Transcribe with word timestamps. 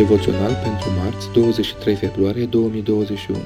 Devoțional 0.00 0.52
pentru 0.62 0.90
marți, 0.90 1.32
23 1.32 1.94
februarie 1.94 2.46
2021 2.46 3.38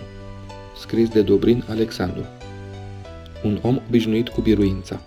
Scris 0.77 1.09
de 1.09 1.23
Dobrin 1.23 1.65
Alexandru 1.69 2.25
Un 3.45 3.59
om 3.63 3.81
obișnuit 3.89 4.29
cu 4.29 4.41
biruința 4.41 5.07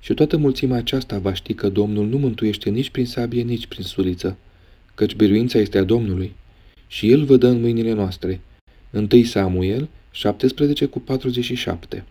Și 0.00 0.14
toată 0.14 0.36
mulțimea 0.36 0.76
aceasta 0.76 1.18
va 1.18 1.32
ști 1.32 1.54
că 1.54 1.68
Domnul 1.68 2.06
nu 2.06 2.18
mântuiește 2.18 2.70
nici 2.70 2.90
prin 2.90 3.06
sabie, 3.06 3.42
nici 3.42 3.66
prin 3.66 3.84
suliță, 3.84 4.36
căci 4.94 5.14
biruința 5.14 5.58
este 5.58 5.78
a 5.78 5.84
Domnului 5.84 6.34
și 6.86 7.10
El 7.10 7.24
vă 7.24 7.36
dă 7.36 7.46
în 7.46 7.60
mâinile 7.60 7.92
noastre. 7.92 8.40
1 8.90 9.22
Samuel 9.22 9.88
17 10.10 10.86
cu 10.86 11.00
47 11.00 12.04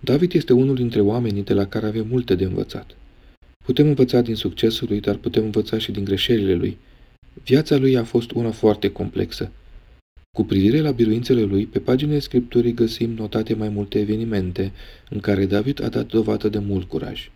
David 0.00 0.34
este 0.34 0.52
unul 0.52 0.74
dintre 0.74 1.00
oamenii 1.00 1.44
de 1.44 1.52
la 1.52 1.66
care 1.66 1.86
avem 1.86 2.06
multe 2.10 2.34
de 2.34 2.44
învățat. 2.44 2.96
Putem 3.64 3.86
învăța 3.86 4.20
din 4.20 4.34
succesul 4.34 4.86
lui, 4.90 5.00
dar 5.00 5.14
putem 5.14 5.44
învăța 5.44 5.78
și 5.78 5.90
din 5.90 6.04
greșelile 6.04 6.54
lui. 6.54 6.78
Viața 7.44 7.76
lui 7.76 7.96
a 7.96 8.04
fost 8.04 8.30
una 8.30 8.50
foarte 8.50 8.90
complexă. 8.90 9.50
Cu 10.36 10.44
privire 10.44 10.80
la 10.80 10.90
biruințele 10.90 11.42
lui, 11.42 11.66
pe 11.66 11.78
paginile 11.78 12.18
Scripturii 12.18 12.74
găsim 12.74 13.10
notate 13.10 13.54
mai 13.54 13.68
multe 13.68 13.98
evenimente 13.98 14.72
în 15.10 15.20
care 15.20 15.46
David 15.46 15.82
a 15.82 15.88
dat 15.88 16.06
dovadă 16.06 16.48
de 16.48 16.58
mult 16.58 16.88
curaj. 16.88 17.30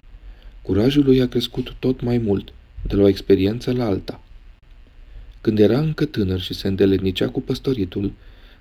Curajul 0.63 1.05
lui 1.05 1.21
a 1.21 1.29
crescut 1.29 1.75
tot 1.79 2.01
mai 2.01 2.19
mult, 2.19 2.53
de 2.87 2.97
la 2.97 3.03
o 3.03 3.09
experiență 3.09 3.73
la 3.73 3.85
alta. 3.85 4.23
Când 5.41 5.59
era 5.59 5.81
încă 5.81 6.05
tânăr 6.05 6.41
și 6.41 6.55
se 6.55 6.69
îndeletnicea 6.69 7.29
cu 7.29 7.41
păstoritul, 7.41 8.13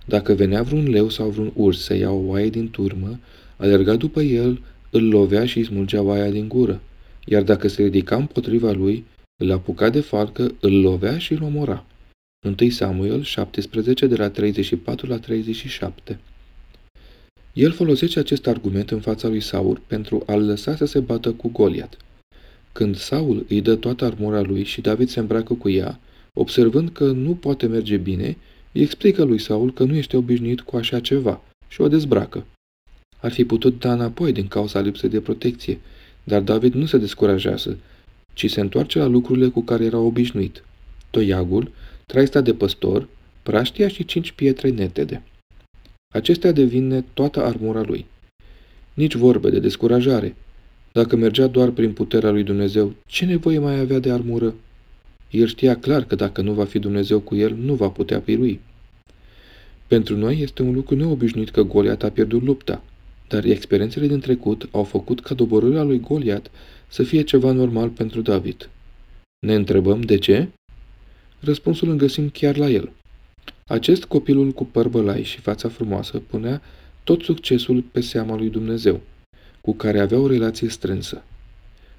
dacă 0.06 0.34
venea 0.34 0.64
vreun 0.64 0.90
leu 0.90 1.10
sau 1.10 1.30
vreun 1.30 1.52
urs 1.56 1.84
să 1.84 1.94
ia 1.94 2.10
o 2.10 2.26
oaie 2.26 2.50
din 2.50 2.70
turmă, 2.70 3.20
alerga 3.58 3.96
după 3.96 4.22
el, 4.22 4.62
îl 4.90 5.08
lovea 5.08 5.46
și 5.46 5.58
îi 5.58 5.64
smulgea 5.64 6.02
oaia 6.02 6.30
din 6.30 6.48
gură 6.48 6.82
iar 7.26 7.44
dacă 7.44 7.68
se 7.68 7.84
ridica 7.84 8.16
împotriva 8.16 8.72
lui, 8.72 9.06
îl 9.42 9.52
apuca 9.52 9.90
de 9.90 10.00
falcă, 10.00 10.56
îl 10.60 10.82
lovea 10.82 11.18
și 11.18 11.34
îl 11.34 11.44
omora. 11.44 11.86
1 12.60 12.70
Samuel 12.70 13.24
17 13.24 14.08
de 14.08 14.16
la 14.16 14.30
34 14.30 15.08
la 15.08 15.20
37 15.20 16.20
El 17.54 17.72
folosește 17.72 18.20
acest 18.20 18.48
argument 18.48 18.92
în 18.92 19.00
fața 19.00 19.28
lui 19.28 19.40
Saul 19.40 19.82
pentru 19.88 20.24
a-l 20.26 20.46
lăsa 20.46 20.76
să 20.76 20.86
se 20.86 21.00
bată 21.00 21.32
cu 21.32 21.50
Goliat. 21.50 21.98
Când 22.72 22.96
Saul 22.96 23.46
îi 23.50 23.62
dă 23.62 23.76
toată 23.76 24.06
armura 24.06 24.42
lui 24.42 24.64
și 24.64 24.82
David 24.82 25.10
se 25.10 25.20
îmbracă 25.20 25.54
cu 25.54 25.70
ea, 25.70 26.00
observând 26.34 26.90
că 26.90 27.12
nu 27.12 27.36
poate 27.36 27.68
merge 27.68 27.98
bine, 27.98 28.38
îi 28.72 28.82
explică 28.82 29.24
lui 29.24 29.40
Saul 29.40 29.74
că 29.74 29.84
nu 29.84 29.96
este 29.96 30.18
obișnuit 30.18 30.62
cu 30.62 30.76
așa 30.78 31.00
ceva 31.00 31.42
și 31.68 31.82
o 31.82 31.88
dezbracă. 31.88 32.46
Ar 33.18 33.32
fi 33.32 33.46
putut 33.46 33.80
da 33.80 33.94
înapoi 33.94 34.32
din 34.32 34.48
cauza 34.48 34.80
lipsei 34.80 35.10
de 35.10 35.22
protecție, 35.22 35.80
dar 36.24 36.42
David 36.42 36.74
nu 36.74 36.86
se 36.86 36.98
descurajează, 36.98 37.80
ci 38.42 38.50
se 38.50 38.62
întoarce 38.62 38.98
la 38.98 39.06
lucrurile 39.06 39.48
cu 39.48 39.62
care 39.62 39.86
era 39.86 39.98
obișnuit. 39.98 40.64
Toiagul, 41.10 41.72
traista 42.06 42.42
de 42.42 42.54
păstor, 42.54 43.08
praștia 43.44 43.88
și 43.88 44.06
cinci 44.06 44.32
pietre 44.32 44.70
netede. 44.70 45.24
Acestea 46.14 46.52
devine 46.52 47.06
toată 47.14 47.44
armura 47.44 47.82
lui. 47.82 48.06
Nici 48.94 49.16
vorbe 49.16 49.50
de 49.50 49.60
descurajare. 49.60 50.36
Dacă 50.92 51.16
mergea 51.16 51.48
doar 51.48 51.70
prin 51.70 51.94
puterea 51.94 52.32
lui 52.32 52.44
Dumnezeu, 52.44 52.94
ce 53.06 53.26
nevoie 53.26 53.60
mai 53.60 53.80
avea 53.80 54.00
de 54.00 54.12
armură? 54.12 54.54
El 55.30 55.48
știa 55.48 55.78
clar 55.78 56.04
că 56.04 56.16
dacă 56.16 56.42
nu 56.42 56.54
va 56.54 56.66
fi 56.66 56.80
Dumnezeu 56.80 57.20
cu 57.20 57.36
el, 57.36 57.56
nu 57.56 57.74
va 57.74 57.90
putea 57.90 58.20
pirui. 58.20 58.60
Pentru 59.88 60.18
noi 60.18 60.40
este 60.40 60.62
un 60.62 60.74
lucru 60.74 60.96
neobișnuit 60.96 61.50
că 61.50 61.62
Goliat 61.62 62.04
a 62.04 62.10
pierdut 62.10 62.44
lupta, 62.44 62.84
dar 63.32 63.46
experiențele 63.46 64.08
din 64.08 64.20
trecut 64.20 64.70
au 64.72 64.84
făcut 64.84 65.22
ca 65.22 65.34
doborârea 65.34 65.84
lui 65.84 66.00
Goliat 66.00 66.52
să 66.88 67.04
fie 67.04 67.22
ceva 67.22 67.52
normal 67.52 67.90
pentru 67.90 68.22
David. 68.22 68.70
Ne 69.46 69.54
întrebăm 69.54 70.02
de 70.02 70.18
ce? 70.18 70.48
Răspunsul 71.40 71.90
îl 71.90 71.96
găsim 71.96 72.30
chiar 72.30 72.58
la 72.58 72.70
el. 72.70 72.92
Acest 73.68 74.06
copilul 74.06 74.52
cu 74.52 74.66
păr 74.66 74.88
bălai 74.88 75.24
și 75.24 75.40
fața 75.40 75.70
frumoasă 75.70 76.20
punea 76.20 76.62
tot 77.04 77.22
succesul 77.22 77.82
pe 77.92 78.02
seama 78.02 78.36
lui 78.36 78.50
Dumnezeu, 78.50 79.02
cu 79.62 79.74
care 79.74 80.00
avea 80.00 80.20
o 80.20 80.28
relație 80.28 80.70
strânsă. 80.70 81.24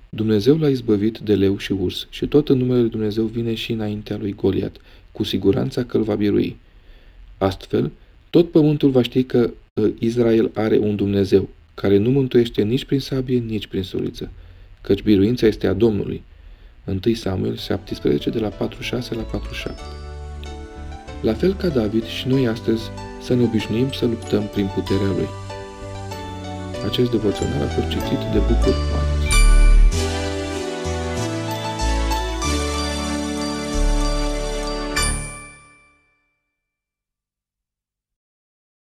Dumnezeu 0.09 0.59
l-a 0.59 0.69
izbăvit 0.69 1.19
de 1.19 1.35
leu 1.35 1.59
și 1.59 1.73
urs 1.73 2.07
și 2.11 2.27
tot 2.27 2.49
în 2.49 2.59
numele 2.59 2.81
lui 2.81 2.91
Dumnezeu 2.91 3.25
vine 3.25 3.55
și 3.55 3.73
înaintea 3.73 4.17
lui 4.17 4.33
Goliat, 4.33 4.77
cu 5.13 5.23
siguranța 5.23 5.85
că 5.85 5.97
îl 5.97 6.03
va 6.03 6.15
birui. 6.15 6.57
Astfel, 7.39 7.91
tot 8.31 8.51
pământul 8.51 8.91
va 8.91 9.03
ști 9.03 9.23
că 9.25 9.51
Israel 9.99 10.51
are 10.55 10.79
un 10.79 10.97
Dumnezeu, 10.97 11.49
care 11.75 11.97
nu 11.97 12.11
mântuiește 12.11 12.63
nici 12.63 12.85
prin 12.85 13.01
sabie, 13.01 13.39
nici 13.39 13.67
prin 13.67 13.83
suliță, 13.83 14.31
căci 14.81 15.03
biruința 15.03 15.47
este 15.47 15.67
a 15.67 15.73
Domnului. 15.73 16.23
1 16.85 17.15
Samuel 17.15 17.57
17, 17.57 18.31
de 18.31 18.39
la 18.39 18.49
46 18.49 19.15
la 19.15 19.23
47 19.23 19.81
La 21.21 21.35
fel 21.35 21.55
ca 21.55 21.69
David 21.69 22.05
și 22.05 22.29
noi 22.29 22.47
astăzi 22.47 22.83
să 23.21 23.35
ne 23.35 23.43
obișnuim 23.43 23.91
să 23.91 24.07
luptăm 24.07 24.49
prin 24.53 24.71
puterea 24.75 25.07
Lui. 25.17 25.29
Acest 26.89 27.11
devoțional 27.11 27.63
a 27.63 27.67
fost 27.67 27.89
citit 27.89 28.19
de 28.33 28.39
Bucur 28.39 28.75